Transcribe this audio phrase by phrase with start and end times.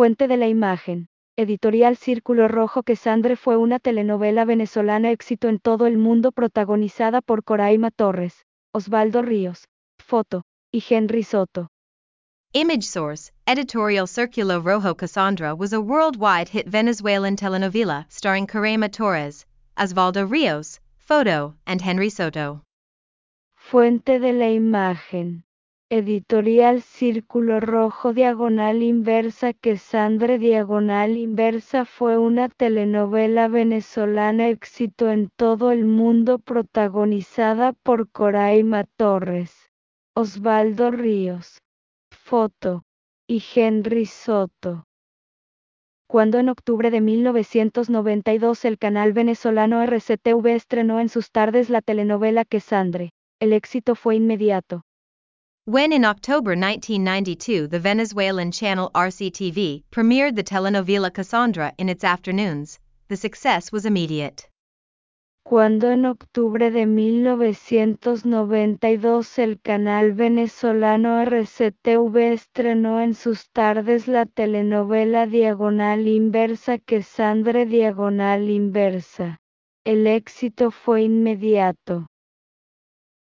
[0.00, 1.08] Fuente de la imagen.
[1.36, 7.20] Editorial Círculo Rojo que Sandre fue una telenovela venezolana éxito en todo el mundo protagonizada
[7.20, 9.66] por Coraima Torres, Osvaldo Ríos,
[9.98, 11.68] Foto, y Henry Soto.
[12.54, 19.44] Image source, editorial Círculo Rojo Cassandra was a worldwide hit Venezuelan telenovela starring Coraima Torres,
[19.76, 22.62] Osvaldo Ríos, Foto, and Henry Soto.
[23.54, 25.44] Fuente de la imagen.
[25.92, 35.30] Editorial Círculo Rojo Diagonal Inversa que Sandre Diagonal Inversa fue una telenovela venezolana éxito en
[35.34, 39.52] todo el mundo protagonizada por Coraima Torres,
[40.14, 41.58] Osvaldo Ríos,
[42.12, 42.84] Foto,
[43.26, 44.84] y Henry Soto.
[46.08, 52.44] Cuando en octubre de 1992 el canal venezolano RCTV estrenó en sus tardes la telenovela
[52.44, 54.84] Que Sandre, el éxito fue inmediato.
[55.66, 62.78] When in October 1992 the Venezuelan channel RCTV premiered the telenovela Cassandra in its afternoons,
[63.08, 64.48] the success was immediate.
[65.44, 75.26] Cuando en octubre de 1992 el canal venezolano RCTV estrenó en sus tardes la telenovela
[75.26, 77.02] Diagonal Inversa que
[77.66, 79.38] Diagonal Inversa,
[79.84, 82.06] el éxito fue inmediato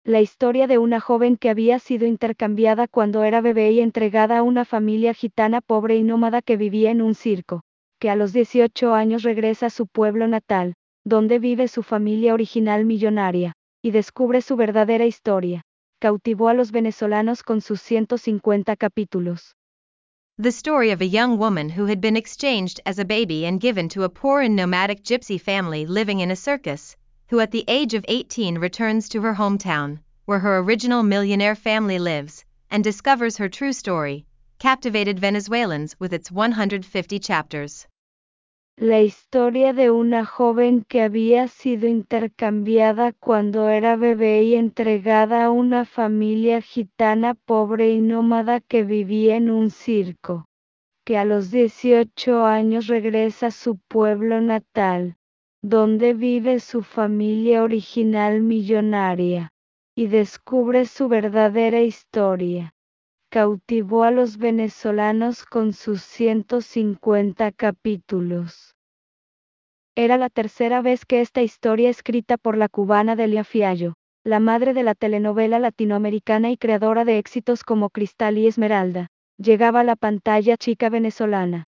[0.06, 4.44] la historia de una joven que había sido intercambiada cuando era bebé y entregada a
[4.44, 7.62] una familia gitana pobre y nómada que vivía en un circo,
[8.00, 12.86] que a los 18 años regresa a su pueblo natal, donde vive su familia original
[12.86, 15.64] millonaria, y descubre su verdadera historia.
[16.00, 19.56] Cautivó a los venezolanos con sus 150 capítulos.
[20.40, 23.90] The story of a young woman who had been exchanged as a baby and given
[23.90, 26.96] to a poor and nomadic gypsy family living in a circus,
[27.30, 31.98] who at the age of 18 returns to her hometown, where her original millionaire family
[31.98, 34.26] lives, and discovers her true story,
[34.60, 37.88] captivated Venezuelans with its 150 chapters.
[38.78, 45.50] La historia de una joven que había sido intercambiada cuando era bebé y entregada a
[45.50, 50.46] una familia gitana pobre y nómada que vivía en un circo,
[51.06, 55.16] que a los 18 años regresa a su pueblo natal,
[55.68, 59.50] donde vive su familia original millonaria,
[59.96, 62.76] y descubre su verdadera historia.
[63.32, 68.76] Cautivó a los venezolanos con sus 150 capítulos.
[69.96, 74.76] Era la tercera vez que esta historia escrita por la cubana Delia Fiallo, la madre
[74.76, 79.08] de la telenovela latinoamericana y creadora de éxitos como Cristal y Esmeralda,
[79.40, 81.66] llegaba a la pantalla chica venezolana.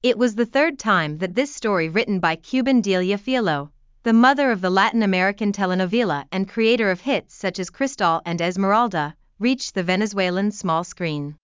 [0.00, 3.70] It was the third time that this story written by Cuban Delia Fiallo,
[4.04, 8.40] the mother of the Latin American telenovela and creator of hits such as Cristal and
[8.40, 11.34] Esmeralda, reached the Venezuelan small screen.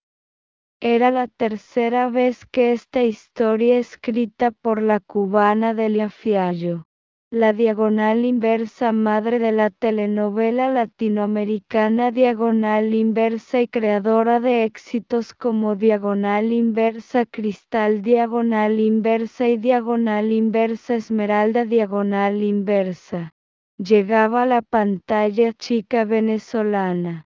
[0.81, 6.85] Era la tercera vez que esta historia escrita por la cubana Delia Fiallo
[7.35, 15.75] la diagonal inversa madre de la telenovela latinoamericana Diagonal Inversa y creadora de éxitos como
[15.75, 23.33] Diagonal Inversa Cristal Diagonal Inversa y Diagonal Inversa Esmeralda Diagonal Inversa.
[23.79, 27.27] Llegaba a la pantalla chica venezolana.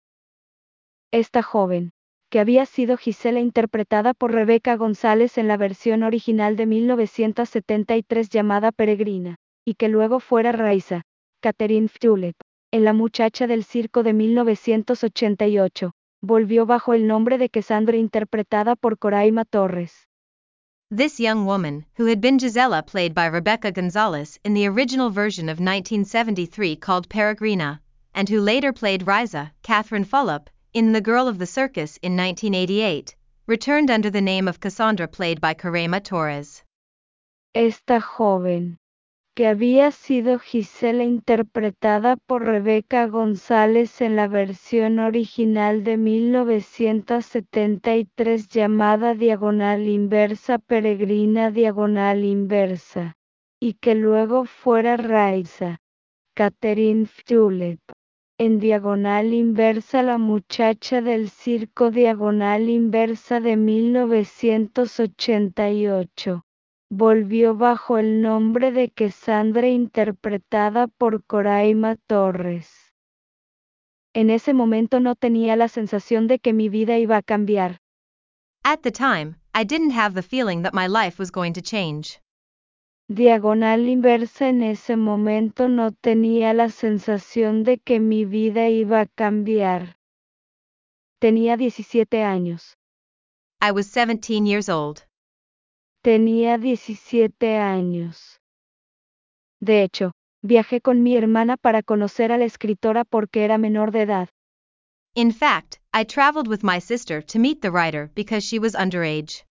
[1.13, 1.93] Esta joven,
[2.31, 8.73] que había sido Gisela interpretada por Rebeca González en la versión original de 1973 llamada
[8.73, 11.03] Peregrina y que luego fuera Raiza,
[11.43, 12.37] Catherine Fulep,
[12.73, 18.99] en La muchacha del circo de 1988, volvió bajo el nombre de Cassandra interpretada por
[18.99, 20.07] Coraima Torres.
[20.91, 25.49] This young woman, who had been Gisela played by Rebecca Gonzalez in the original version
[25.49, 27.81] of 1973 called Peregrina,
[28.13, 33.15] and who later played Riza, Catherine Fulop, in The Girl of the Circus in 1988,
[33.47, 36.63] returned under the name of Cassandra played by Coraima Torres.
[37.55, 38.77] Esta joven,
[39.41, 49.15] que había sido Gisela interpretada por Rebeca González en la versión original de 1973 llamada
[49.15, 53.17] Diagonal Inversa Peregrina Diagonal Inversa,
[53.59, 55.79] y que luego fuera Raiza,
[56.37, 57.81] Catherine Fulep.
[58.37, 66.45] En Diagonal Inversa La muchacha del circo Diagonal Inversa de 1988
[66.91, 72.93] volvió bajo el nombre de Cassandra interpretada por Coraima Torres.
[74.13, 77.79] En ese momento no tenía la sensación de que mi vida iba a cambiar.
[78.65, 82.21] At the time, I didn't have the feeling that my life was going to change.
[83.09, 89.07] Diagonal inversa en ese momento no tenía la sensación de que mi vida iba a
[89.07, 89.97] cambiar.
[91.21, 92.77] Tenía 17 años.
[93.63, 95.10] I was 17 years old.
[96.03, 98.41] Tenía 17 años.
[99.61, 100.13] De hecho,
[100.43, 104.29] viajé con mi hermana para conocer a la escritora porque era menor de edad.
[105.15, 109.45] In fact, I traveled with my sister to meet the writer because she was underage.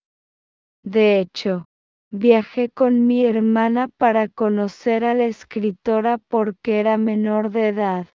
[0.82, 1.66] De hecho,
[2.10, 8.06] viajé con mi hermana para conocer a la escritora porque era menor de edad.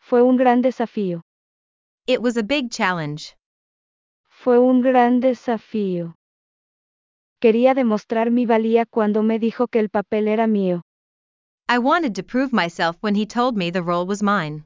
[0.00, 1.22] Fue un gran desafío.
[2.08, 3.36] It was a big challenge.
[4.28, 6.16] Fue un gran desafío.
[7.44, 10.80] Quería demostrar mi valía cuando me dijo que el papel era mío.
[11.68, 14.64] I wanted to prove myself when he told me the role was mine.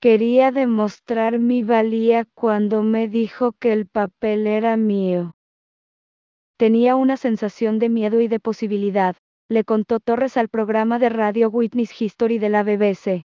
[0.00, 5.32] Quería demostrar mi valía cuando me dijo que el papel era mío.
[6.56, 9.14] Tenía una sensación de miedo y de posibilidad,
[9.50, 13.26] le contó Torres al programa de radio Witness History de la BBC.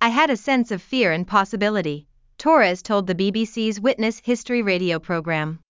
[0.00, 2.08] I had a sense of fear and possibility,
[2.38, 5.60] Torres told the BBC's Witness History radio program.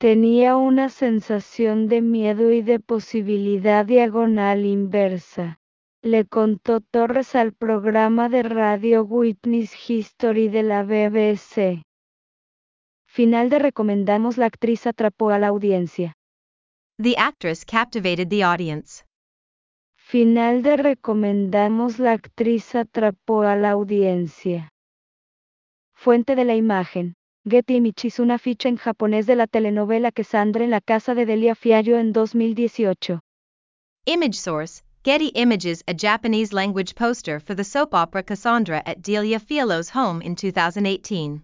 [0.00, 5.58] Tenía una sensación de miedo y de posibilidad diagonal inversa.
[6.00, 11.82] Le contó Torres al programa de radio Witness History de la BBC.
[13.08, 16.14] Final de recomendamos la actriz atrapó a la audiencia.
[16.96, 19.04] The actress captivated the audience.
[19.98, 24.70] Final de recomendamos la actriz atrapó a la audiencia.
[25.92, 27.16] Fuente de la imagen.
[27.48, 31.54] Getty Images una ficha en japonés de la telenovela Cassandra en la casa de Delia
[31.54, 33.18] Fiallo en 2018.
[34.04, 39.38] Image source Getty Images, a Japanese language poster for the soap opera Cassandra at Delia
[39.38, 41.42] Fiallo's home in 2018.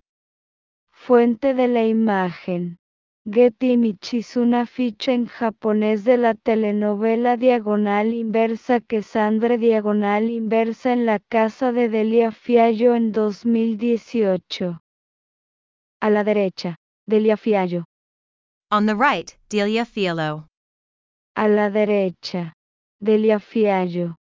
[0.92, 2.76] Fuente de la imagen.
[3.26, 11.06] Getty Images una ficha en japonés de la telenovela Diagonal Inversa Cassandra Diagonal Inversa en
[11.06, 14.78] la casa de Delia Fiallo en 2018.
[16.02, 16.76] A la derecha,
[17.08, 17.84] Delia Fiallo.
[18.70, 20.46] On the right, Delia Fiallo.
[21.36, 22.52] A la derecha,
[23.00, 24.16] Delia Fiallo.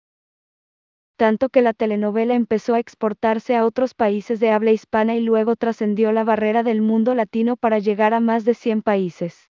[1.16, 5.56] Tanto que la telenovela empezó a exportarse a otros países de habla hispana y luego
[5.56, 9.48] trascendió la barrera del mundo latino para llegar a más de 100 países.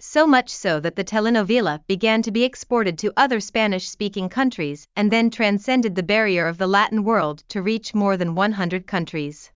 [0.00, 4.88] So much so that the telenovela began to be exported to other Spanish speaking countries
[4.96, 9.50] and then transcended the barrier of the Latin world to reach more than 100 countries.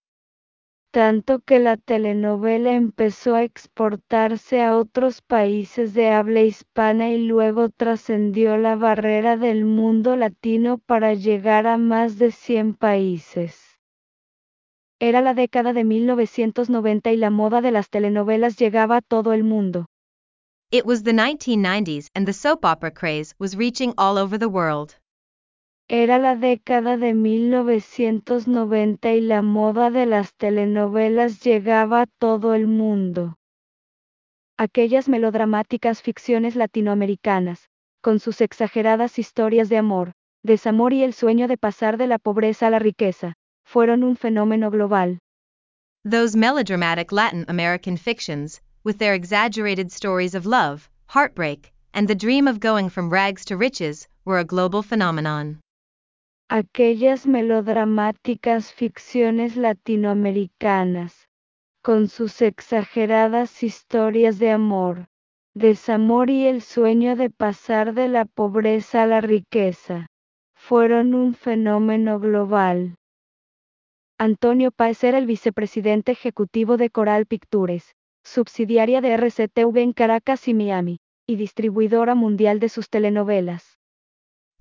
[0.93, 7.69] Tanto que la telenovela empezó a exportarse a otros países de habla hispana y luego
[7.69, 13.59] trascendió la barrera del mundo latino para llegar a más de 100 países.
[14.99, 19.43] Era la década de 1990 y la moda de las telenovelas llegaba a todo el
[19.43, 19.87] mundo.
[20.69, 25.02] It was the 1990s and the soap opera craze was reaching all over the world.
[25.89, 32.67] Era la década de 1990 y la moda de las telenovelas llegaba a todo el
[32.67, 33.35] mundo.
[34.57, 37.69] Aquellas melodramáticas ficciones latinoamericanas,
[38.01, 42.67] con sus exageradas historias de amor, desamor y el sueño de pasar de la pobreza
[42.67, 43.33] a la riqueza,
[43.65, 45.19] fueron un fenómeno global.
[46.09, 52.47] Those melodramatic Latin American fictions, with their exaggerated stories of love, heartbreak, and the dream
[52.47, 55.59] of going from rags to riches, were a global phenomenon.
[56.55, 61.27] Aquellas melodramáticas ficciones latinoamericanas,
[61.81, 65.07] con sus exageradas historias de amor,
[65.55, 70.05] desamor y el sueño de pasar de la pobreza a la riqueza,
[70.53, 72.97] fueron un fenómeno global.
[74.19, 80.53] Antonio Páez era el vicepresidente ejecutivo de Coral Pictures, subsidiaria de RCTV en Caracas y
[80.53, 83.72] Miami, y distribuidora mundial de sus telenovelas.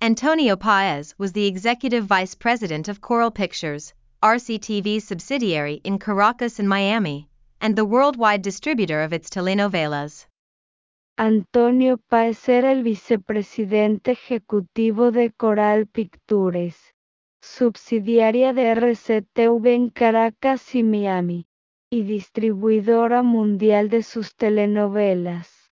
[0.04, 6.68] Antonio Paez was the executive vice president of Coral Pictures, RCTV's subsidiary in Caracas and
[6.68, 7.28] Miami,
[7.60, 10.26] and the worldwide distributor of its telenovelas.
[11.16, 16.74] Antonio Páez era el vicepresidente ejecutivo de Coral Pictures,
[17.40, 21.46] subsidiaria de RCTV en Caracas y Miami,
[21.90, 25.70] y distribuidora mundial de sus telenovelas.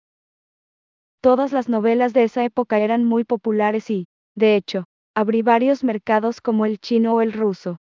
[1.21, 4.05] Todas las novelas de esa época eran muy populares y,
[4.37, 7.77] de hecho, abrí varios mercados como el chino o el ruso.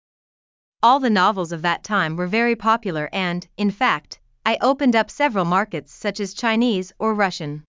[0.83, 5.11] All the novels of that time were very popular and, in fact, I opened up
[5.11, 7.65] several markets such as Chinese or Russian.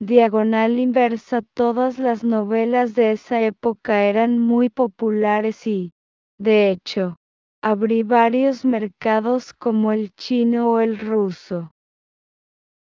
[0.00, 5.92] Diagonal inversa Todas las novelas de esa época eran muy populares y,
[6.38, 7.16] de hecho,
[7.62, 11.70] abrí varios mercados como el chino o el ruso.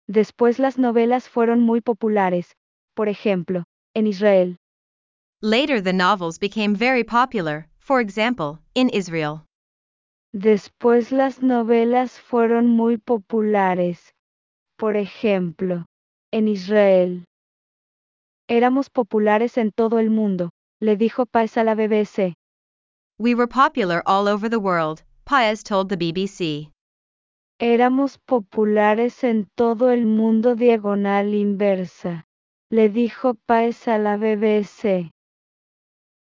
[0.07, 2.57] Después las novelas fueron muy populares,
[2.95, 4.60] por ejemplo, en Israel.
[5.43, 9.47] Later, the novels became very popular, for example, in Israel.
[10.37, 14.13] Después las novelas fueron muy populares,
[14.77, 15.87] por ejemplo,
[16.31, 17.25] en Israel.
[18.51, 22.35] Éramos populares en todo el mundo, le dijo Paez a la BBC.
[23.19, 26.71] We were popular all over the world, Paez told the BBC.
[27.59, 32.25] Éramos populares en todo el mundo diagonal inversa,
[32.71, 35.11] le dijo Paez a la BBC.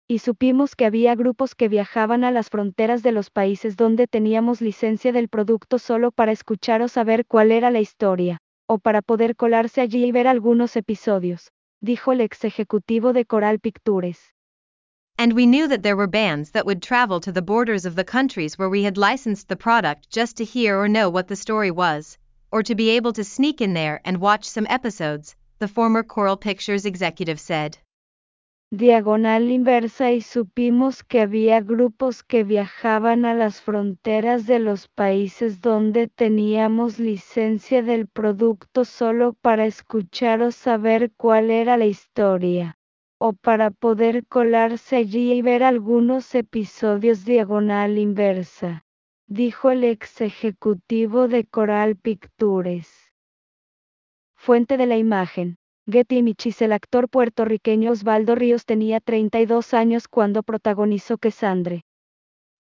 [0.10, 4.62] Y supimos que había grupos que viajaban a las fronteras de los países donde teníamos
[4.62, 8.38] licencia del producto solo para escuchar o saber cuál era la historia,
[8.68, 13.60] o para poder colarse allí y ver algunos episodios, dijo el ex ejecutivo de Coral
[13.60, 14.34] Pictures.
[15.18, 18.06] And we knew that there were bands that would travel to the borders of the
[18.06, 21.72] countries where we had licensed the product just to hear or know what the story
[21.72, 22.18] was,
[22.50, 26.38] or to be able to sneak in there and watch some episodes, the former Coral
[26.38, 27.78] Pictures executive said.
[28.70, 35.62] Diagonal inversa y supimos que había grupos que viajaban a las fronteras de los países
[35.62, 42.78] donde teníamos licencia del producto solo para escuchar o saber cuál era la historia
[43.20, 48.86] o para poder colarse allí y ver algunos episodios diagonal inversa,
[49.28, 53.14] dijo el ex ejecutivo de Coral Pictures.
[54.36, 55.58] Fuente de la imagen.
[55.90, 61.86] Getty Images El actor puertorriqueño Osvaldo Ríos tenía 32 años cuando protagonizó Quesandre.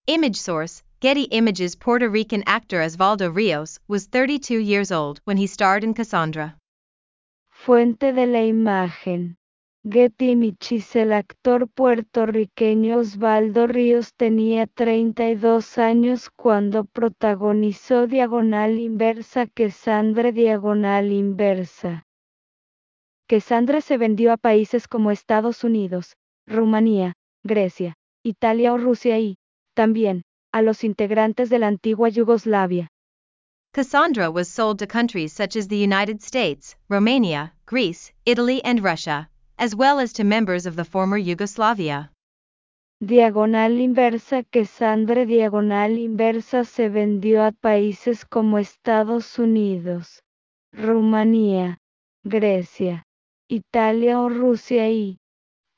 [0.05, 5.45] Image source Getty Images Puerto Rican actor Osvaldo Rios was 32 years old when he
[5.45, 6.57] starred in Cassandra.
[7.51, 9.35] Fuente de la imagen.
[9.83, 20.31] Getty Images El actor puertorriqueño Osvaldo Ríos tenía 32 años cuando protagonizó Diagonal Inversa Quesandre
[20.31, 22.06] Diagonal Inversa.
[23.29, 26.15] Quesandre se vendió a países como Estados Unidos,
[26.47, 29.35] Rumanía, Grecia, Italia o Rusia y,
[29.75, 32.87] también, a los integrantes de la antigua Yugoslavia.
[33.73, 39.29] Cassandra was sold to countries such as the United States, Romania, Greece, Italy, and Russia,
[39.57, 42.09] as well as to members of the former Yugoslavia.
[43.03, 50.23] Diagonal inversa Quesandre Diagonal inversa se vendió a países como Estados Unidos,
[50.73, 51.77] Rumanía,
[52.23, 53.03] Grecia,
[53.49, 55.19] Italia o Rusia y,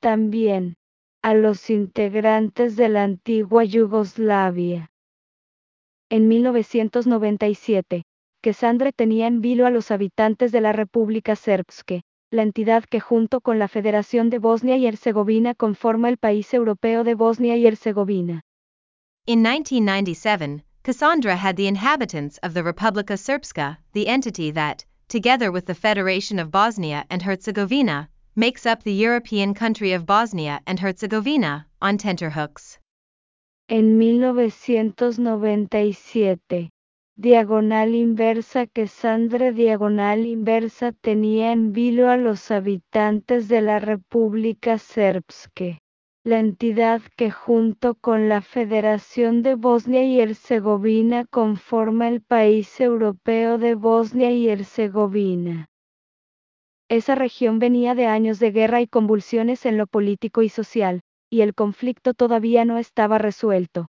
[0.01, 0.75] también,
[1.21, 4.89] a los integrantes de la antigua Yugoslavia.
[6.09, 8.03] En 1997,
[8.41, 13.39] Quesandre tenía en vilo a los habitantes de la República Srpske, la entidad que junto
[13.41, 18.41] con la Federación de Bosnia y Herzegovina conforma el país europeo de Bosnia y Herzegovina.
[19.27, 25.65] In 1997, Cassandra had the inhabitants of the Republika Srpska, the entity that, together with
[25.65, 31.65] the Federation of Bosnia and Herzegovina, makes up the European country of Bosnia and Herzegovina,
[31.81, 32.77] on tenterhooks.
[33.67, 36.69] En 1997,
[37.19, 45.79] diagonal inversa Quesandre diagonal inversa tenía en vilo a los habitantes de la República Srpske,
[46.29, 53.57] la entidad que junto con la Federación de Bosnia y Herzegovina conforma el país europeo
[53.57, 55.69] de Bosnia y Herzegovina.
[56.87, 61.41] Esa región venía de años de guerra y convulsiones en lo político y social, y
[61.41, 63.87] el conflicto todavía no estaba resuelto.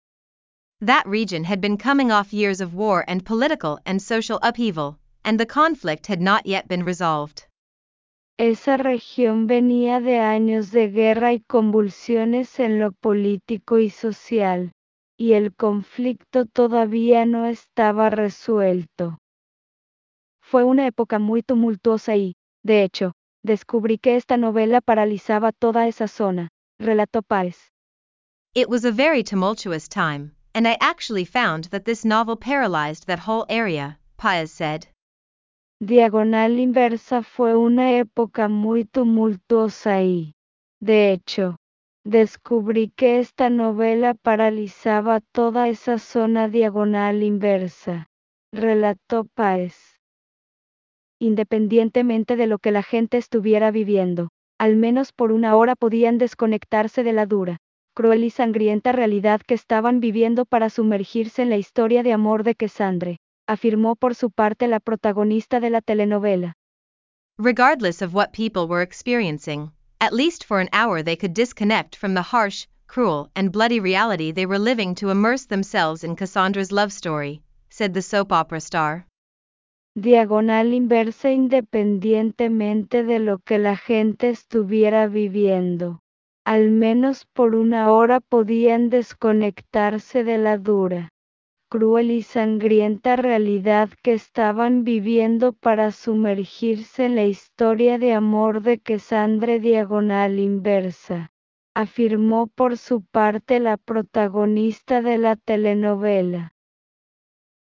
[0.81, 5.41] That region had been coming off years of war and political and social upheaval, and
[5.41, 7.48] the conflict had not yet been resolved.
[8.39, 14.71] Esa región venía de años de guerra y convulsiones en lo político y social,
[15.19, 19.19] y el conflicto todavía no estaba resuelto.
[20.41, 26.07] Fue una época muy tumultuosa y, de hecho, descubrí que esta novela paralizaba toda esa
[26.07, 27.73] zona, relató Páez.
[28.55, 33.27] It was a very tumultuous time, and I actually found that this novel paralyzed that
[33.27, 34.87] whole area, Páez said.
[35.81, 40.35] Diagonal inversa fue una época muy tumultuosa y,
[40.81, 41.57] de hecho,
[42.05, 48.09] descubrí que esta novela paralizaba toda esa zona diagonal inversa,
[48.53, 49.77] relató Páez.
[51.21, 57.05] Independientemente de lo que la gente estuviera viviendo, al menos por una hora podían desconectarse
[57.05, 57.59] de la dura,
[57.95, 62.57] cruel y sangrienta realidad que estaban viviendo para sumergirse en la historia de amor de
[62.57, 66.53] Quesandre, afirmó por su parte la protagonista de la telenovela.
[67.39, 72.15] Regardless of what people were experiencing, at least for an hour they could disconnect from
[72.15, 76.93] the harsh, cruel, and bloody reality they were living to immerse themselves in Cassandra's love
[76.93, 79.07] story, said the soap opera star.
[79.97, 86.01] Diagonal inversa independientemente de lo que la gente estuviera viviendo.
[86.45, 91.11] Al menos por una hora podían desconectarse de la dura,
[91.69, 98.79] cruel y sangrienta realidad que estaban viviendo para sumergirse en la historia de amor de
[98.79, 101.31] Cassandra diagonal inversa,
[101.75, 106.55] afirmó por su parte la protagonista de la telenovela.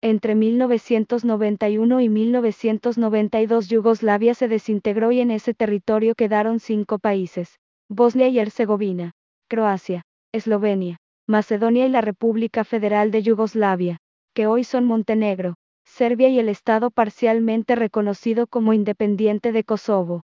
[0.00, 8.28] Entre 1991 y 1992 Yugoslavia se desintegró y en ese territorio quedaron cinco países, Bosnia
[8.28, 9.12] y Herzegovina,
[9.48, 10.02] Croacia,
[10.32, 10.98] Eslovenia,
[11.30, 13.98] Macedonia y la República Federal de Yugoslavia,
[14.34, 20.22] que hoy son Montenegro, Serbia y el Estado parcialmente reconocido como independiente de Kosovo.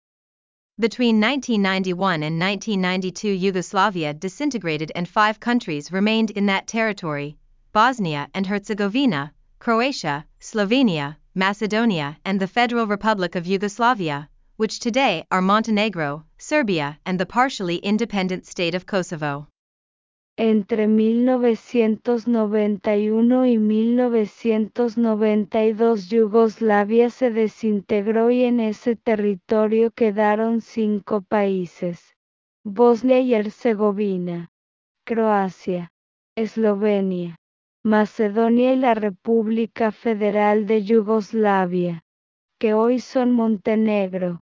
[0.76, 7.38] Between 1991 and 1992 Yugoslavia disintegrated and five countries remained in that territory,
[7.72, 14.28] Bosnia and Herzegovina, Croatia, Slovenia, Macedonia and the Federal Republic of Yugoslavia,
[14.58, 19.49] which today are Montenegro, Serbia and the partially independent state of Kosovo.
[20.42, 32.16] Entre 1991 y 1992 Yugoslavia se desintegró y en ese territorio quedaron cinco países.
[32.64, 34.48] Bosnia y Herzegovina,
[35.04, 35.92] Croacia,
[36.34, 37.36] Eslovenia,
[37.84, 42.00] Macedonia y la República Federal de Yugoslavia,
[42.58, 44.40] que hoy son Montenegro,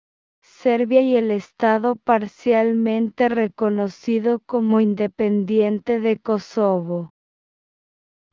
[0.66, 7.12] Serbia y el Estado parcialmente reconocido como independiente de Kosovo.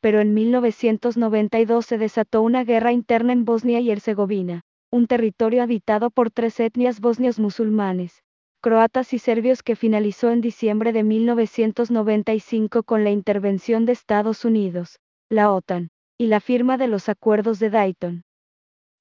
[0.01, 4.61] Pero en 1992 se desató una guerra interna en Bosnia y Herzegovina,
[4.91, 8.23] un territorio habitado por tres etnias bosnios musulmanes,
[8.61, 14.97] croatas y serbios que finalizó en diciembre de 1995 con la intervención de Estados Unidos,
[15.29, 18.23] la OTAN, y la firma de los acuerdos de Dayton.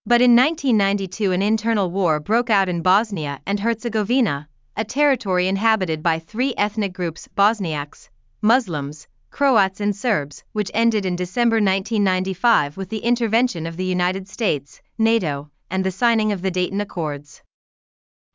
[0.05, 6.03] But in 1992 an internal war broke out in Bosnia and Herzegovina, a territory inhabited
[6.03, 12.89] by three ethnic groups Bosniaks, Muslims, Croats and Serbs, which ended in December 1995 with
[12.89, 17.41] the intervention of the United States, NATO, and the signing of the Dayton Accords.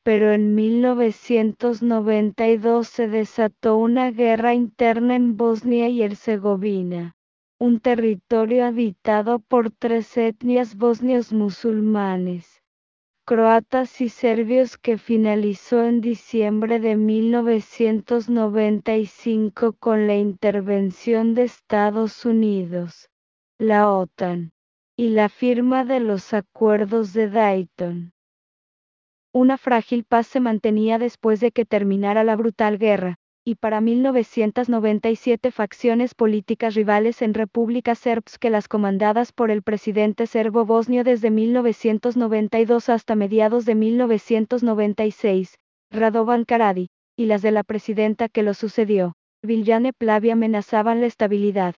[0.06, 7.17] Pero en 1992 se desató una guerra interna en Bosnia y Herzegovina
[7.60, 12.62] un territorio habitado por tres etnias bosnios musulmanes,
[13.26, 23.10] croatas y serbios que finalizó en diciembre de 1995 con la intervención de Estados Unidos,
[23.58, 24.52] la OTAN,
[24.96, 28.14] y la firma de los acuerdos de Dayton.
[29.34, 33.18] Una frágil paz se mantenía después de que terminara la brutal guerra,
[33.48, 40.28] y para 1997 facciones políticas rivales en repúblicas serbs que las comandadas por el presidente
[40.28, 45.56] serbo bosnio desde 1992 hasta mediados de 1996,
[45.92, 51.74] Radovan Karadi, y las de la presidenta que lo sucedió, Viljane Plavi amenazaban la estabilidad.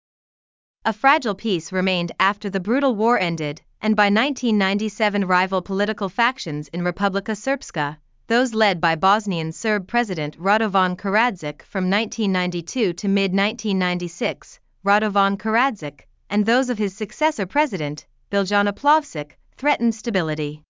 [0.83, 6.67] A fragile peace remained after the brutal war ended, and by 1997 rival political factions
[6.73, 13.33] in Republika Srpska, those led by Bosnian Serb President Radovan Karadzic from 1992 to mid
[13.33, 20.61] 1996, Radovan Karadzic, and those of his successor president, Biljana Plavsic, threatened stability.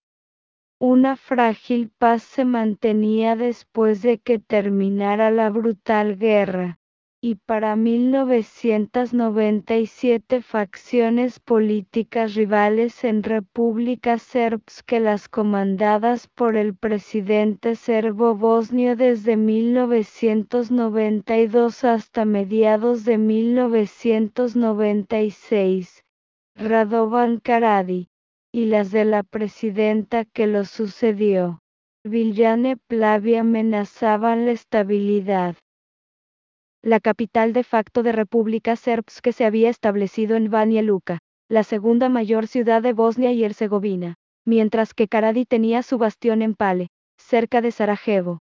[0.81, 6.78] Una frágil paz se mantenía después de que terminara la brutal guerra
[7.21, 17.75] y para 1997 facciones políticas rivales en repúblicas serbs que las comandadas por el presidente
[17.75, 26.05] serbo bosnio desde 1992 hasta mediados de 1996,
[26.55, 28.07] Radovan Karadi,
[28.53, 31.59] y las de la presidenta que lo sucedió,
[32.05, 35.57] Viljane Plavi amenazaban la estabilidad
[36.81, 42.07] la capital de facto de República Srpska se había establecido en Banja Luka, la segunda
[42.07, 44.15] mayor ciudad de Bosnia y Herzegovina,
[44.45, 46.87] mientras que Karadi tenía su bastión en Pale,
[47.17, 48.39] cerca de Sarajevo.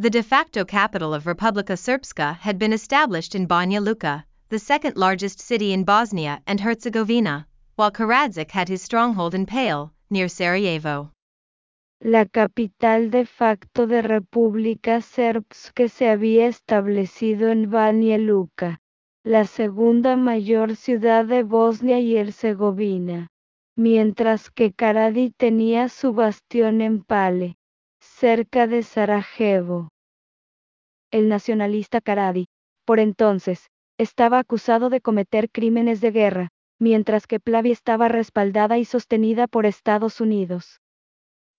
[0.00, 4.96] The de facto capital of Republika Srpska had been established in Banja Luka, the second
[4.96, 11.10] largest city in Bosnia and Herzegovina, while Karadzic had his stronghold in Pale, near Sarajevo
[12.04, 18.80] la capital de facto de República Srpska que se había establecido en Banja Luka,
[19.22, 23.28] la segunda mayor ciudad de Bosnia y Herzegovina,
[23.76, 27.54] mientras que Karadi tenía su bastión en Pale,
[28.00, 29.88] cerca de Sarajevo.
[31.12, 32.46] El nacionalista Karadi,
[32.84, 36.48] por entonces, estaba acusado de cometer crímenes de guerra,
[36.80, 40.81] mientras que Plavi estaba respaldada y sostenida por Estados Unidos.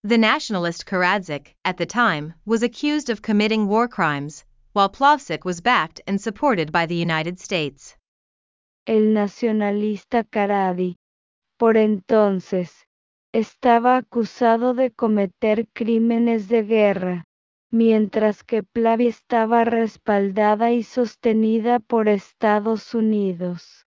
[0.06, 5.62] The nationalist Karadzik, at the time, was accused of committing war crimes, while Plavsic was
[5.62, 7.96] backed and supported by the United States.
[8.86, 10.98] el nacionalista Karadi,
[11.58, 12.86] por entonces,
[13.34, 17.24] estaba acusado de cometer crímenes de guerra,
[17.72, 23.86] mientras que Plavi estaba respaldada y sostenida por Estados Unidos.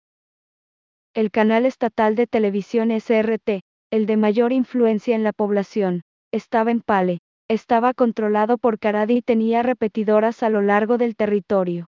[1.13, 6.01] El canal estatal de televisión SRT, el de mayor influencia en la población,
[6.31, 11.87] estaba en Pale, estaba controlado por Karadi y tenía repetidoras a lo largo del territorio.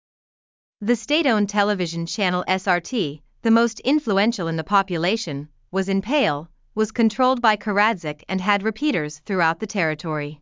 [0.83, 6.91] The state-owned television channel SRT, the most influential in the population, was in Pale, was
[6.91, 10.39] controlled by Karadzik and had repeaters throughout the territory.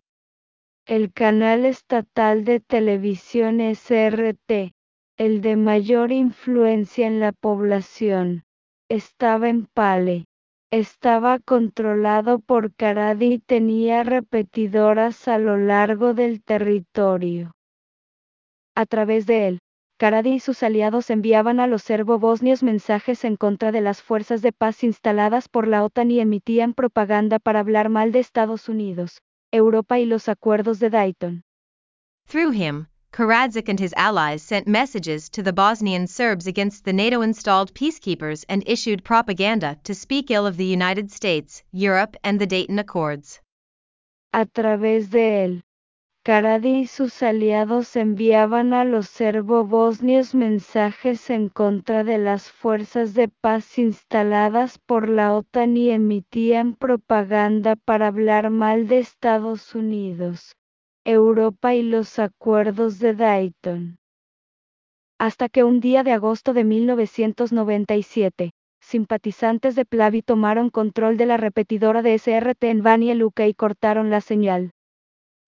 [0.88, 4.72] El canal estatal de televisión SRT,
[5.18, 8.44] el de mayor influencia en la población,
[8.90, 10.24] estaba en Pale.
[10.72, 17.54] Estaba controlado por Karadi y tenía repetidoras a lo largo del territorio.
[18.76, 19.60] A través de él,
[19.98, 24.52] Karadi y sus aliados enviaban a los serbo-bosnios mensajes en contra de las fuerzas de
[24.52, 29.98] paz instaladas por la OTAN y emitían propaganda para hablar mal de Estados Unidos, Europa
[29.98, 31.44] y los acuerdos de Dayton.
[32.28, 32.86] Through him,
[33.20, 38.46] Karadzik and his allies sent messages to the Bosnian Serbs against the NATO installed peacekeepers
[38.48, 43.42] and issued propaganda to speak ill of the United States, Europe, and the Dayton Accords.
[44.32, 45.64] A través de él,
[46.24, 53.28] Karadi y sus aliados enviaban a los serbo-bosnios mensajes en contra de las fuerzas de
[53.28, 60.56] paz instaladas por la OTAN y emitían propaganda para hablar mal de Estados Unidos,
[61.12, 63.98] Europa y los acuerdos de Dayton.
[65.20, 71.38] Hasta que un día de agosto de 1997, simpatizantes de Plavi tomaron control de la
[71.38, 74.70] repetidora de SRT en Banja Luka y cortaron la señal.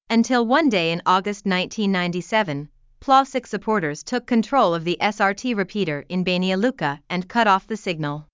[0.09, 6.23] Until one day in August 1997, Plavsic supporters took control of the SRT repeater in
[6.23, 8.27] Banja Luka and cut off the signal.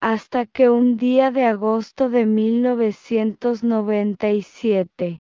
[0.00, 5.18] Hasta que un día de agosto de 1997,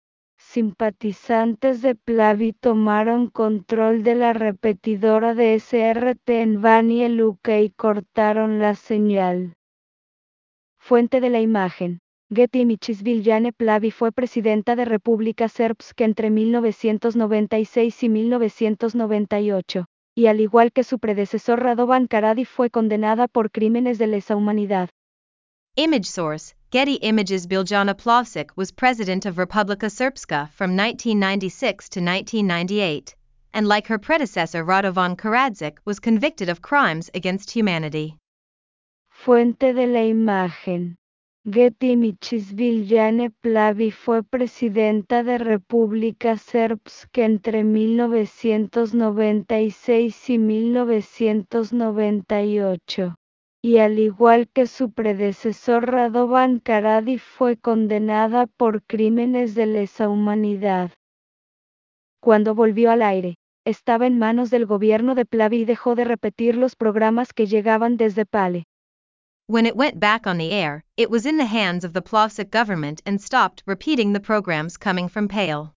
[0.50, 8.74] simpatizantes de Plavi tomaron control de la repetidora de SRT en Luka y cortaron la
[8.74, 9.54] señal.
[10.80, 12.00] Fuente de la imagen.
[12.34, 19.86] Getty Michis-Viljane Plavi fue presidenta de República Srpska entre 1996 y 1998,
[20.16, 24.90] y al igual que su predecesor Radovan Karadi fue condenada por crímenes de lesa humanidad.
[25.76, 33.16] Image source Getty Images Biljana Plavsic was president of Republika Srpska from 1996 to 1998,
[33.56, 38.18] and like her predecessor Radovan Karadzic was convicted of crimes against humanity.
[39.10, 40.96] Fuente de la imagen.
[41.50, 53.16] Getty Michis-Viljane Plavi fue presidenta de República Srpska entre 1996 y 1998,
[53.62, 60.92] y al igual que su predecesor Radovan Karadi fue condenada por crímenes de lesa humanidad.
[62.22, 66.56] Cuando volvió al aire, estaba en manos del gobierno de Plavi y dejó de repetir
[66.56, 68.64] los programas que llegaban desde Pale.
[69.48, 72.52] When it went back on the air, it was in the hands of the Plavsic
[72.52, 75.74] government and stopped repeating the programs coming from Pale.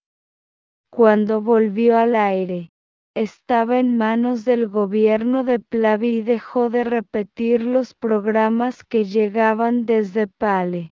[0.90, 2.68] Cuando volvió al aire,
[3.14, 9.85] estaba en manos del gobierno de Plavi y dejó de repetir los programas que llegaban
[9.85, 10.92] desde Pale.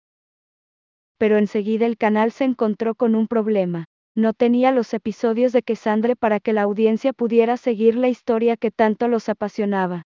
[1.19, 3.87] Pero enseguida el canal se encontró con un problema.
[4.15, 8.71] No tenía los episodios de Cassandre para que la audiencia pudiera seguir la historia que
[8.71, 10.05] tanto los apasionaba.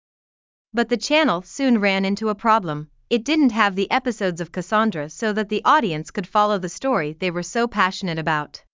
[0.73, 2.91] But the channel soon ran into a problem.
[3.11, 7.13] It didn't have the episodes of Cassandra so that the audience could follow the story
[7.13, 8.65] they were so passionate about.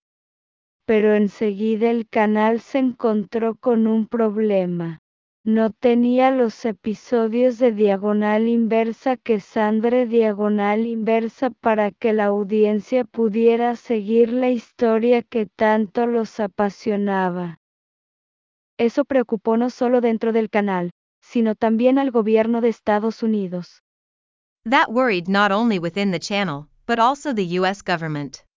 [0.89, 5.01] Pero enseguida el canal se encontró con un problema.
[5.45, 13.05] No tenía los episodios de diagonal inversa que Sandre diagonal inversa para que la audiencia
[13.05, 17.59] pudiera seguir la historia que tanto los apasionaba.
[18.79, 23.83] Eso preocupó no solo dentro del canal, sino también al gobierno de Estados Unidos.
[24.65, 28.48] That worried not only within the channel, but also the US government.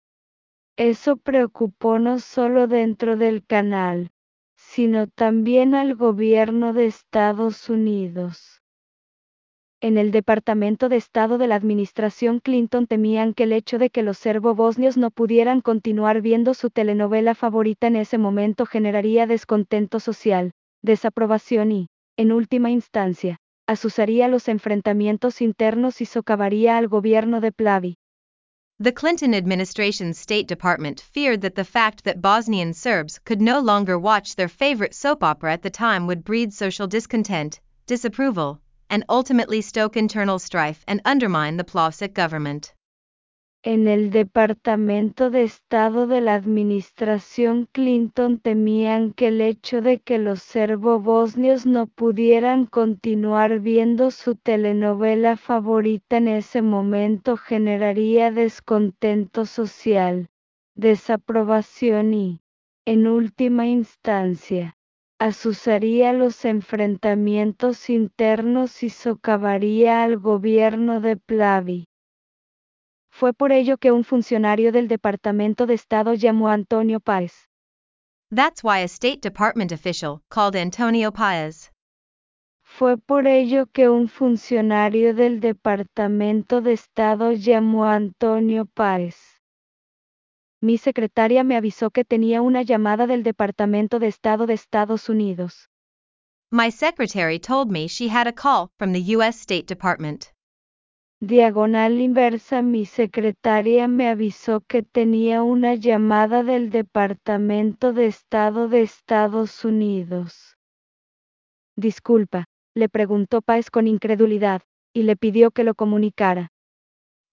[0.77, 4.09] Eso preocupó no solo dentro del canal,
[4.55, 8.61] sino también al gobierno de Estados Unidos.
[9.83, 14.03] En el Departamento de Estado de la Administración Clinton temían que el hecho de que
[14.03, 20.51] los serbo-bosnios no pudieran continuar viendo su telenovela favorita en ese momento generaría descontento social,
[20.83, 27.95] desaprobación y, en última instancia, asusaría los enfrentamientos internos y socavaría al gobierno de Plavi.
[28.81, 33.99] The Clinton administration's State Department feared that the fact that Bosnian Serbs could no longer
[33.99, 39.61] watch their favorite soap opera at the time would breed social discontent, disapproval, and ultimately
[39.61, 42.73] stoke internal strife and undermine the Plavsic government.
[43.63, 50.17] En el Departamento de Estado de la Administración Clinton temían que el hecho de que
[50.17, 60.29] los serbo-bosnios no pudieran continuar viendo su telenovela favorita en ese momento generaría descontento social,
[60.73, 62.41] desaprobación y,
[62.87, 64.75] en última instancia,
[65.19, 71.90] asusaría los enfrentamientos internos y socavaría al gobierno de Plavi.
[73.21, 77.47] Fue por ello que un funcionario del Departamento de Estado llamó a Antonio Páez.
[78.35, 81.69] That's why a State Department official called Antonio Páez.
[82.63, 89.17] Fue por ello que un funcionario del Departamento de Estado llamó a Antonio Páez.
[90.59, 95.69] Mi secretaria me avisó que tenía una llamada del Departamento de Estado de Estados Unidos.
[96.49, 99.39] My secretary told me she had a call from the U.S.
[99.39, 100.30] State Department.
[101.23, 108.81] Diagonal inversa mi secretaria me avisó que tenía una llamada del Departamento de Estado de
[108.81, 110.57] Estados Unidos.
[111.77, 114.63] Disculpa, le preguntó Páez con incredulidad,
[114.95, 116.49] y le pidió que lo comunicara.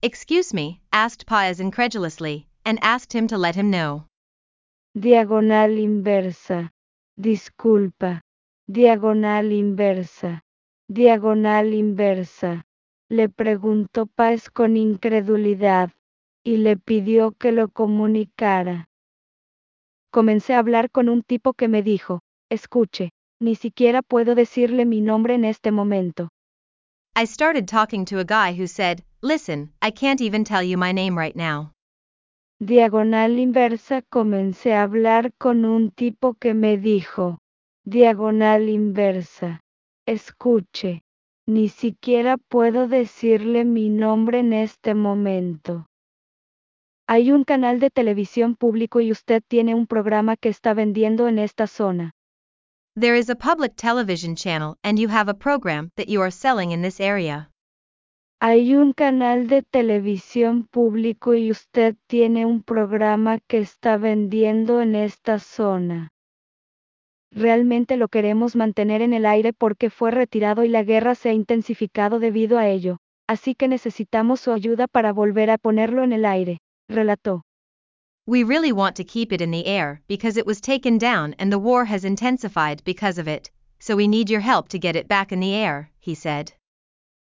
[0.03, 4.05] Excuse me, asked Páez incredulously, and asked him to let him know.
[4.95, 6.69] Diagonal inversa.
[7.17, 8.21] Disculpa.
[8.67, 10.43] Diagonal inversa.
[10.87, 12.68] Diagonal inversa
[13.09, 15.91] le preguntó Páez con incredulidad,
[16.43, 18.87] y le pidió que lo comunicara.
[20.11, 25.01] Comencé a hablar con un tipo que me dijo, escuche, ni siquiera puedo decirle mi
[25.01, 26.29] nombre en este momento.
[27.15, 30.93] I started talking to a guy who said, listen, I can't even tell you my
[30.93, 31.71] name right now.
[32.61, 37.39] Diagonal inversa comencé a hablar con un tipo que me dijo,
[37.85, 39.61] diagonal inversa,
[40.05, 41.01] escuche,
[41.49, 45.87] ni siquiera puedo decirle mi nombre en este momento.
[47.07, 51.39] Hay un canal de televisión público y usted tiene un programa que está vendiendo en
[51.39, 52.11] esta zona.
[52.95, 56.71] There is a public television channel and you have a program that you are selling
[56.71, 57.49] in this area.
[58.39, 64.93] Hay un canal de televisión público y usted tiene un programa que está vendiendo en
[64.93, 66.11] esta zona
[67.31, 71.33] realmente lo queremos mantener en el aire porque fue retirado y la guerra se ha
[71.33, 76.25] intensificado debido a ello, así que necesitamos su ayuda para volver a ponerlo en el
[76.25, 77.43] aire, relató.
[78.25, 81.51] We really want to keep it in the air because it was taken down and
[81.51, 85.07] the war has intensified because of it, so we need your help to get it
[85.07, 86.51] back in the air, he said.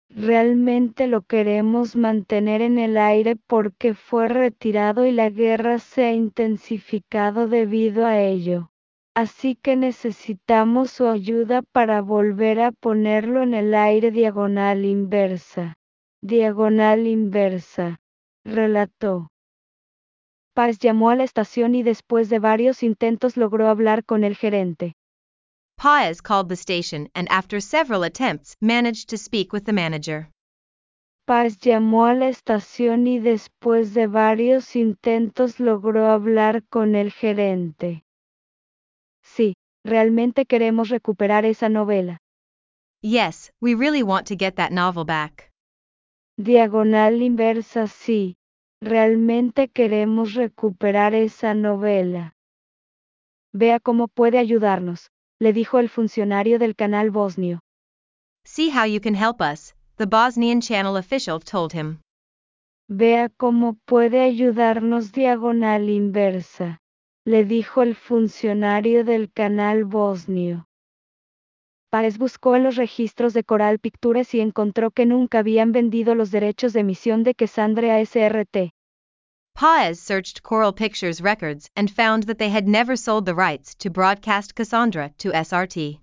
[0.09, 6.13] Realmente lo queremos mantener en el aire porque fue retirado y la guerra se ha
[6.13, 8.69] intensificado debido a ello
[9.15, 15.75] así que necesitamos su ayuda para volver a ponerlo en el aire diagonal inversa.
[16.21, 17.97] Diagonal inversa.
[18.45, 19.29] Relató.
[20.55, 24.93] Paz llamó a la estación y después de varios intentos logró hablar con el gerente.
[25.77, 30.29] Páez called the station and after several attempts managed to speak with the manager.
[31.25, 38.03] Paz llamó a la estación y después de varios intentos logró hablar con el gerente.
[39.85, 42.21] Realmente queremos recuperar esa novela.
[43.01, 45.51] Yes, we really want to get that novel back.
[46.37, 48.37] Diagonal inversa sí,
[48.81, 52.33] realmente queremos recuperar esa novela.
[53.51, 57.59] Vea cómo puede ayudarnos, le dijo el funcionario del canal bosnio.
[58.45, 61.99] See how you can help us, the Bosnian channel official told him.
[62.87, 66.79] Vea cómo puede ayudarnos diagonal inversa
[67.25, 70.65] le dijo el funcionario del canal bosnio.
[71.89, 76.31] Páez buscó en los registros de Coral Pictures y encontró que nunca habían vendido los
[76.31, 78.71] derechos de emisión de Cassandra a SRT.
[79.55, 83.89] Páez searched Coral Pictures records and found that they had never sold the rights to
[83.89, 85.99] broadcast Cassandra to SRT.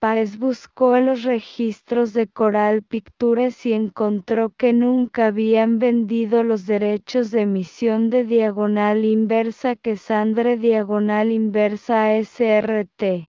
[0.00, 6.66] Páez buscó en los registros de Coral Pictures y encontró que nunca habían vendido los
[6.66, 13.28] derechos de emisión de Diagonal Inversa que Sandre Diagonal Inversa SRT.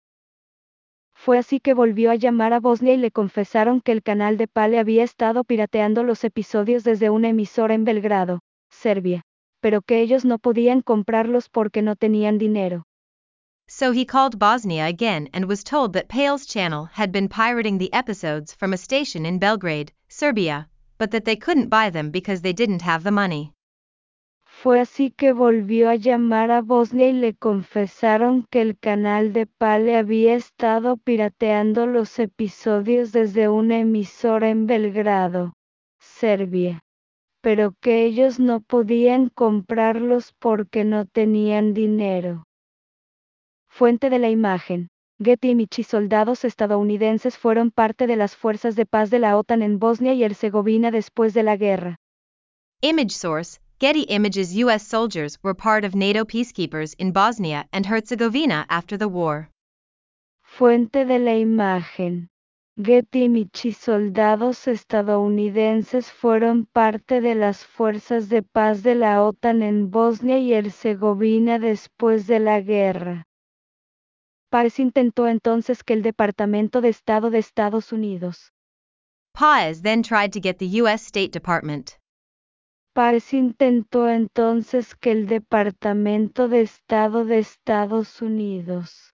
[1.15, 4.47] Fue así que volvió a llamar a Bosnia y le confesaron que el canal de
[4.47, 9.23] Pale había estado pirateando los episodios desde una emisora en Belgrado, Serbia,
[9.61, 12.83] pero que ellos no podían comprarlos porque no tenían dinero.
[13.73, 17.91] So he called Bosnia again and was told that Pale's channel had been pirating the
[17.93, 22.51] episodes from a station in Belgrade, Serbia, but that they couldn't buy them because they
[22.51, 23.53] didn't have the money.
[24.43, 29.45] Fue así que volvió a llamar a Bosnia y le confesaron que el canal de
[29.45, 35.53] Pale había estado pirateando los episodios desde una emisora en Belgrado,
[35.97, 36.81] Serbia,
[37.41, 42.43] pero que ellos no podían comprarlos porque no tenían dinero.
[43.73, 44.89] Fuente de la imagen.
[45.23, 49.79] Getty y soldados estadounidenses fueron parte de las fuerzas de paz de la OTAN en
[49.79, 51.95] Bosnia y Herzegovina después de la guerra.
[52.81, 54.85] Image source Getty Images U.S.
[54.85, 59.49] soldiers were part of NATO peacekeepers in Bosnia and Herzegovina after the war.
[60.43, 62.29] Fuente de la imagen.
[62.77, 69.89] Getty y soldados estadounidenses fueron parte de las fuerzas de paz de la OTAN en
[69.89, 73.25] Bosnia y Herzegovina después de la guerra.
[74.51, 78.51] Páez intentó entonces que el Departamento de Estado de Estados Unidos.
[79.33, 81.05] Páez then tried to get the U.S.
[81.05, 81.97] State Department
[82.93, 89.13] Páez intentó entonces que el Departamento de Estado de Estados Unidos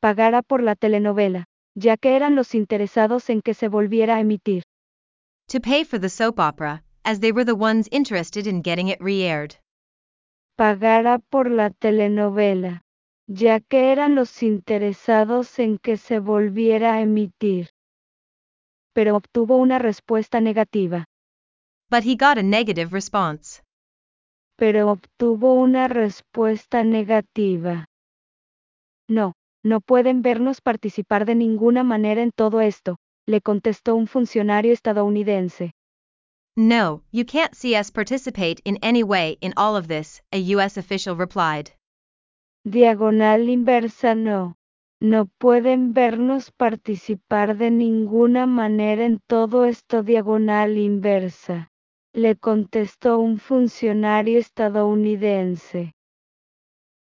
[0.00, 4.62] pagara por la telenovela, ya que eran los interesados en que se volviera a emitir.
[5.48, 9.00] to pay for the soap opera, as they were the ones interested in getting it
[9.00, 9.56] re-aired.
[10.56, 12.82] Pagara por la telenovela,
[13.26, 17.70] ya que eran los interesados en que se volviera a emitir.
[18.92, 21.06] Pero obtuvo una respuesta negativa.
[21.90, 23.62] But he got a negative response.
[24.56, 27.86] pero obtuvo una respuesta negativa.
[29.08, 29.32] No,
[29.64, 35.72] no pueden vernos participar de ninguna manera en todo esto, le contestó un funcionario estadounidense.
[36.56, 40.78] No, you can't see us participate in any way in all of this, a U.S.
[40.78, 41.72] official replied.
[42.66, 44.56] Diagonal inversa no.
[44.98, 51.68] No pueden vernos participar de ninguna manera en todo esto diagonal inversa.
[52.14, 55.92] Le contestó un funcionario estadounidense.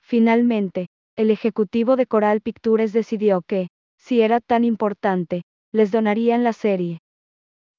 [0.04, 6.54] Finalmente, el ejecutivo de Coral Pictures decidió que, si era tan importante, les donarían la
[6.54, 7.00] serie.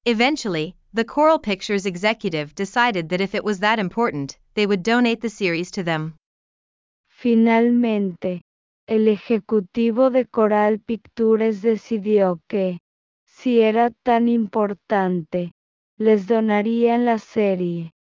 [0.04, 5.20] Eventually, the Coral Pictures executive decided that if it was that important, they would donate
[5.20, 6.16] the series to them.
[7.22, 8.40] Finalmente,
[8.86, 12.78] el ejecutivo de Coral Pictures decidió que,
[13.26, 15.52] si era tan importante,
[15.98, 17.92] les donarían la serie.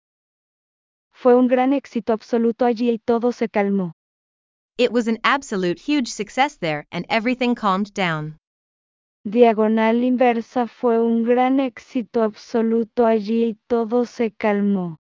[1.10, 3.92] Fue un gran éxito absoluto allí y todo se calmó.
[4.76, 8.36] It was an absolute huge success there, and everything calmed down.
[9.24, 14.98] Diagonal inversa fue un gran éxito absoluto allí y todo se calmó.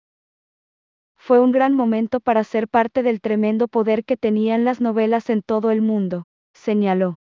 [1.26, 5.40] Fue un gran momento para ser parte del tremendo poder que tenían las novelas en
[5.40, 7.16] todo el mundo, señaló.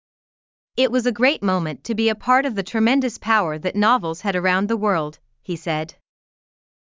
[0.74, 4.24] It was a great moment to be a part of the tremendous power that novels
[4.24, 5.98] had around the world, he said.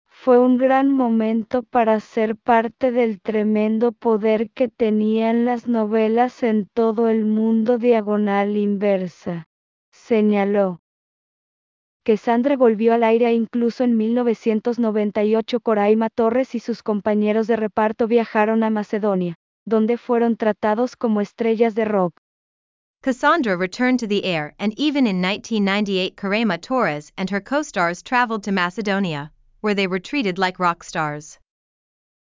[0.06, 6.68] Fue un gran momento para ser parte del tremendo poder que tenían las novelas en
[6.72, 9.48] todo el mundo diagonal inversa,
[9.90, 10.78] señaló.
[12.08, 17.56] Que Sandre volvió al aire e incluso en 1998 Coraima Torres y sus compañeros de
[17.56, 19.34] reparto viajaron a Macedonia,
[19.66, 22.14] donde fueron tratados como estrellas de rock.
[23.02, 28.02] Cassandra returned to the air, and even in 1998, Karema Torres and her co stars
[28.02, 31.38] traveled to Macedonia, where they were treated like rock stars.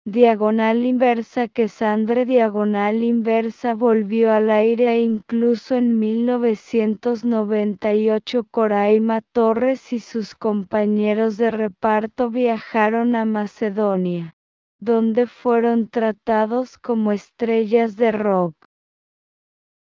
[0.08, 9.92] Diagonal inversa que Sandre Diagonal inversa volvió al aire e incluso en 1998 Coraima Torres
[9.94, 14.36] y sus compañeros de reparto viajaron a Macedonia,
[14.80, 18.54] donde fueron tratados como estrellas de rock.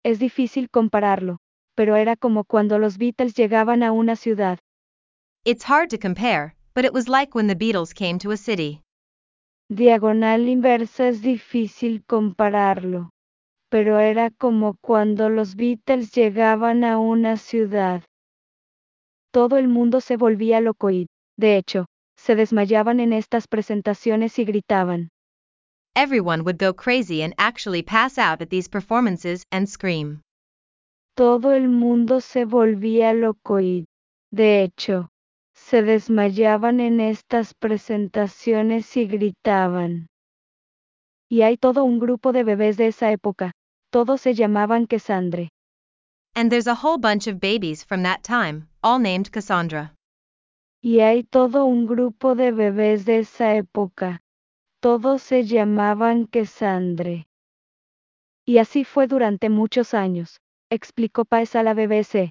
[0.03, 1.41] Es difícil compararlo,
[1.75, 4.59] pero era como cuando los Beatles llegaban a una ciudad.
[5.43, 8.82] It's hard to compare, but it was like when the Beatles came to a city.
[9.75, 13.09] Diagonal inversa es difícil compararlo,
[13.69, 18.03] pero era como cuando los Beatles llegaban a una ciudad.
[19.31, 21.07] Todo el mundo se volvía loco y,
[21.37, 25.09] de hecho, se desmayaban en estas presentaciones y gritaban.
[25.95, 30.21] Everyone would go crazy and actually pass out at these performances and scream.
[31.15, 33.85] Todo el mundo se volvía loco y,
[34.31, 35.09] de hecho,
[35.73, 40.05] se desmayaban en estas presentaciones y gritaban.
[41.27, 43.53] Y hay todo un grupo de bebés de esa época,
[43.89, 45.49] todos se llamaban Quesandre.
[46.35, 49.95] And there's a whole bunch of babies from that time, all named Cassandra.
[50.79, 54.19] Y hay todo un grupo de bebés de esa época,
[54.79, 57.25] todos se llamaban Quesandre.
[58.45, 62.29] Y así fue durante muchos años, explicó Paez a la BBC.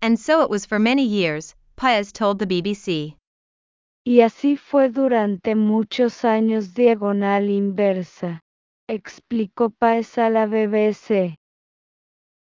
[0.00, 3.16] And so it was for many years, Paez told the BBC.
[4.04, 8.40] Y así fue durante muchos años diagonal inversa,
[8.88, 11.36] explicó Paez a la BBC.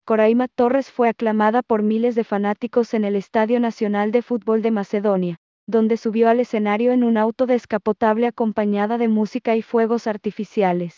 [0.08, 4.72] Coraima Torres fue aclamada por miles de fanáticos en el Estadio Nacional de Fútbol de
[4.72, 5.36] Macedonia,
[5.68, 10.96] donde subió al escenario en un auto descapotable acompañada de música y fuegos artificiales.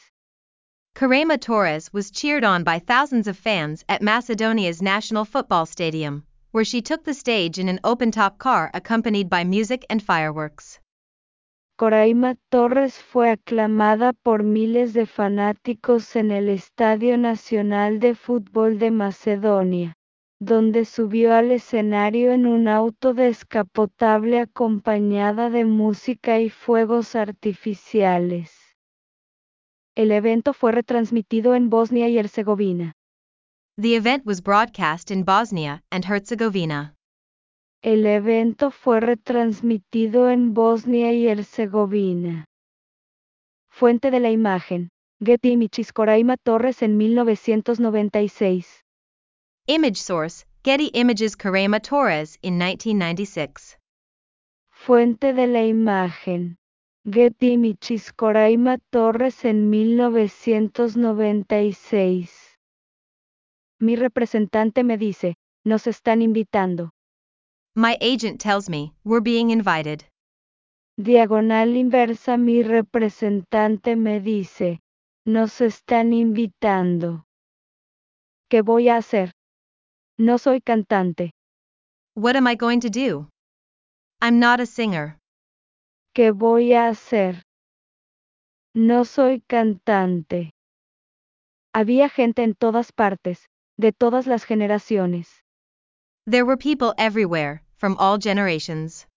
[0.95, 6.23] Karema Torres was cheered on by thousands of fans at Macedonia's National Football Stadium,
[6.53, 10.79] where she took the stage in an open-top car accompanied by music and fireworks.
[11.79, 18.91] Coraima Torres fue aclamada por miles de fanáticos en el Estadio Nacional de Fútbol de
[18.91, 19.93] Macedonia,
[20.39, 28.51] donde subió al escenario en un auto descapotable acompañada de música y fuegos artificiales.
[29.95, 32.93] El evento fue retransmitido en Bosnia y Herzegovina.
[33.77, 36.93] The event was broadcast in Bosnia and Herzegovina.
[37.81, 42.45] El evento fue retransmitido en Bosnia y Herzegovina.
[43.71, 44.89] Fuente de la imagen.
[45.23, 48.83] Getty Images Coraima Torres en 1996.
[49.65, 53.79] Image source Getty Images Karema Torres in 1996.
[54.69, 56.57] Fuente de la imagen.
[57.09, 62.42] Getty Images Coraima Torres en 1996.
[63.83, 66.91] Mi representante me dice, nos están invitando.
[67.75, 70.05] My agent tells me, we're being invited.
[70.97, 74.79] Diagonal inversa mi representante me dice,
[75.25, 77.25] nos están invitando.
[78.49, 79.31] ¿Qué voy a hacer?
[80.17, 81.31] No soy cantante.
[82.15, 83.27] What am I going to do?
[84.21, 85.17] I'm not a singer.
[86.15, 87.43] ¿Qué voy a hacer?
[88.73, 90.51] No soy cantante.
[91.73, 95.43] Había gente en todas partes, de todas las generaciones.
[96.25, 99.07] There were people everywhere, from all generations.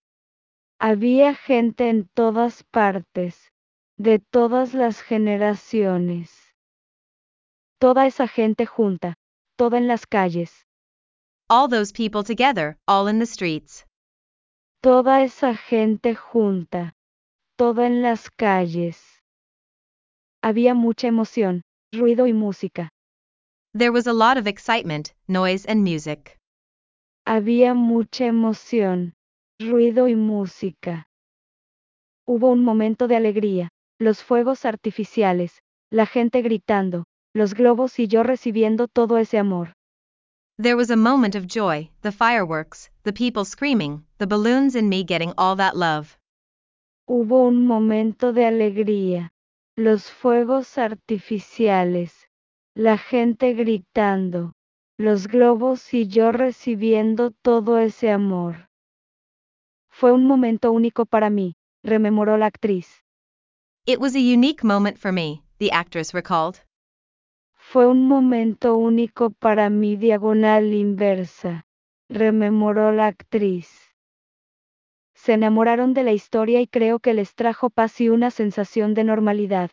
[0.80, 3.50] Había gente en todas partes,
[3.98, 6.30] de todas las generaciones.
[7.78, 9.14] Toda esa gente junta,
[9.56, 10.66] toda en las calles.
[11.48, 13.86] All those people together, all in the streets.
[14.82, 16.92] Toda esa gente junta,
[17.56, 19.22] toda en las calles.
[20.42, 22.90] Había mucha emoción, ruido y música.
[23.76, 26.38] There was a lot of excitement, noise, and music.
[27.26, 29.12] Había mucha emoción,
[29.60, 31.04] ruido y música.
[32.26, 33.68] Hubo un momento de alegría,
[34.00, 35.60] los fuegos artificiales,
[35.90, 37.04] la gente gritando,
[37.34, 39.74] los globos y yo recibiendo todo ese amor.
[40.56, 45.04] There was a moment of joy, the fireworks, the people screaming, the balloons, and me
[45.04, 46.16] getting all that love.
[47.06, 49.28] Hubo un momento de alegría,
[49.76, 52.15] los fuegos artificiales,
[52.76, 54.52] la gente gritando,
[54.98, 58.68] los globos y yo recibiendo todo ese amor.
[59.88, 63.02] Fue un momento único para mí, rememoró la actriz.
[63.86, 66.56] It was a unique moment for me, the actress recalled.
[67.54, 71.64] Fue un momento único para mí diagonal inversa,
[72.10, 73.70] rememoró la actriz.
[75.14, 79.04] Se enamoraron de la historia y creo que les trajo paz y una sensación de
[79.04, 79.70] normalidad.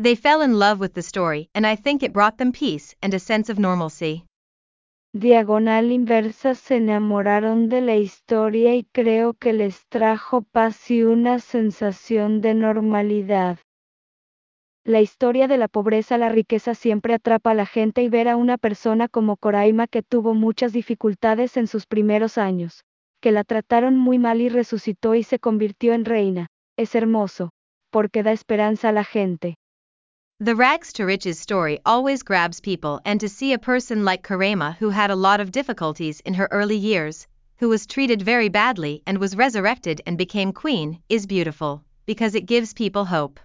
[0.00, 3.12] They fell in love with the story, and I think it brought them peace and
[3.14, 4.24] a sense of normalcy.
[5.12, 11.40] Diagonal inversa se enamoraron de la historia y creo que les trajo paz y una
[11.40, 13.58] sensación de normalidad.
[14.84, 18.36] La historia de la pobreza la riqueza siempre atrapa a la gente y ver a
[18.36, 22.84] una persona como Coraima que tuvo muchas dificultades en sus primeros años,
[23.20, 26.46] que la trataron muy mal y resucitó y se convirtió en reina,
[26.76, 27.50] es hermoso,
[27.90, 29.56] porque da esperanza a la gente.
[30.40, 34.76] The rags to riches story always grabs people, and to see a person like Karema
[34.78, 37.26] who had a lot of difficulties in her early years,
[37.56, 42.46] who was treated very badly and was resurrected and became queen, is beautiful, because it
[42.46, 43.40] gives people hope.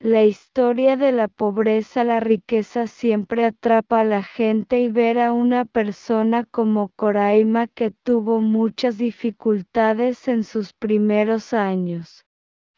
[0.00, 5.32] La historia de la pobreza la riqueza siempre atrapa a la gente y ver a
[5.32, 12.24] una persona como Coraima que tuvo muchas dificultades en sus primeros años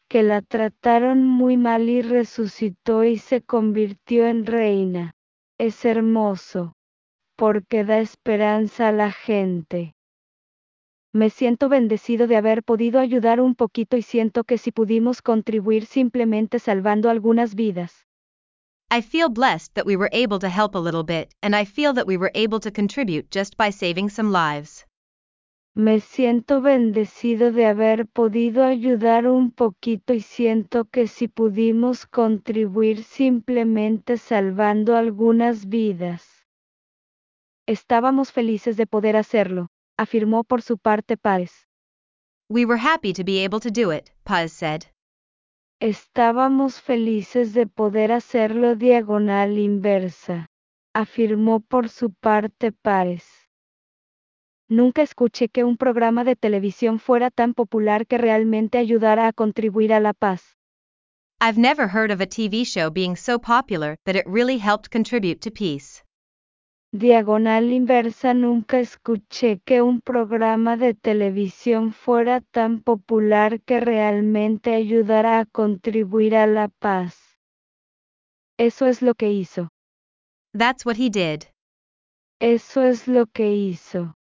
[0.07, 5.15] que la trataron muy mal y resucitó y se convirtió en reina.
[5.57, 6.73] Es hermoso,
[7.35, 9.95] porque da esperanza a la gente.
[11.13, 15.85] Me siento bendecido de haber podido ayudar un poquito y siento que si pudimos contribuir
[15.85, 18.05] simplemente salvando algunas vidas.
[18.91, 21.93] I feel blessed that we were able to help a little bit, and I feel
[21.93, 24.85] that we were able to contribute just by saving some lives.
[25.77, 33.03] Me siento bendecido de haber podido ayudar un poquito y siento que si pudimos contribuir
[33.03, 36.47] simplemente salvando algunas vidas.
[37.67, 39.67] Estábamos felices de poder hacerlo,
[39.97, 41.67] afirmó por su parte Páez.
[42.49, 44.83] We were happy to be able to do it, Paz said.
[45.81, 50.45] Estábamos felices de poder hacerlo diagonal inversa,
[50.93, 53.25] afirmó por su parte Páez.
[54.67, 59.93] Nunca escuché que un programa de televisión fuera tan popular que realmente ayudara a contribuir
[59.93, 60.57] a la paz.
[61.39, 65.39] I've never heard of a TV show being so popular that it really helped contribute
[65.41, 66.03] to peace.
[66.91, 75.39] Diagonal inversa nunca escuché que un programa de televisión fuera tan popular que realmente ayudara
[75.39, 77.37] a contribuir a la paz.
[78.57, 79.67] Eso es lo que hizo.
[80.57, 81.43] That's what he did.
[82.39, 84.15] Eso es lo que hizo.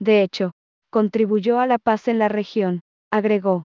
[0.00, 0.52] De hecho,
[0.90, 2.80] contribuyó a la paz en la región,
[3.12, 3.64] agregó.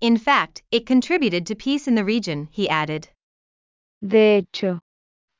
[0.00, 3.08] In fact, it contributed to peace in the region, he added.
[4.00, 4.80] De hecho,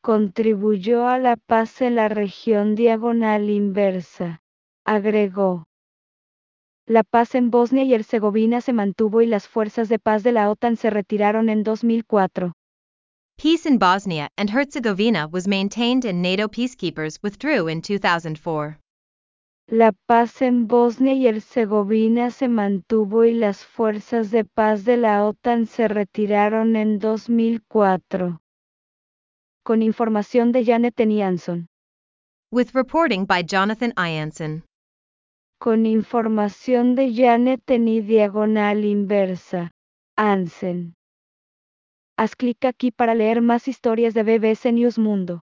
[0.03, 4.41] contribuyó a la paz en la región diagonal inversa,
[4.85, 5.65] agregó.
[6.87, 10.51] La paz en Bosnia y Herzegovina se mantuvo y las fuerzas de paz de la
[10.51, 12.53] OTAN se retiraron en 2004.
[13.37, 18.82] Peace in Bosnia and Herzegovina was maintained and NATO peacekeepers withdrew in 2004.
[19.75, 25.25] La paz en Bosnia y Herzegovina se mantuvo y las fuerzas de paz de la
[25.25, 28.43] OTAN se retiraron en 2004.
[29.65, 31.69] Con información de Janet Jansson.
[32.51, 34.63] With reporting by Jonathan Ianson.
[35.59, 39.71] Con información de Janet en diagonal inversa.
[40.19, 40.97] Ansen.
[42.19, 45.41] Haz clic aquí para leer más historias de BBC News Mundo.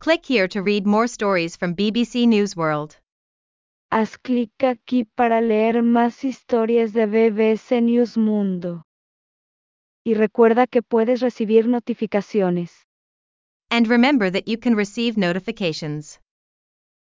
[0.00, 2.96] Click here to read more stories from BBC News World.
[3.98, 8.84] Haz clic aquí para leer más historias de BBC News Mundo.
[10.04, 12.86] Y recuerda que puedes recibir notificaciones.
[13.70, 16.20] And remember that you can receive notifications.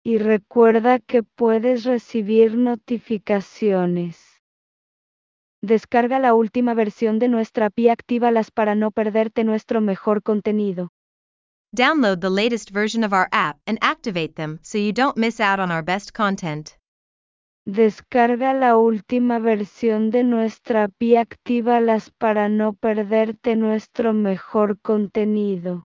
[0.05, 4.21] Y recuerda que puedes recibir notificaciones.
[5.63, 10.91] Descarga la última versión de nuestra API Actívalas para no perderte nuestro mejor contenido.
[11.75, 15.59] Download the latest version of our app and activate them so you don't miss out
[15.59, 16.77] on our best content.
[17.67, 25.85] Descarga la última versión de nuestra API Actívalas para no perderte nuestro mejor contenido.